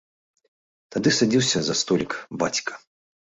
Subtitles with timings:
[0.95, 2.73] Тады садзіўся за столік бацька.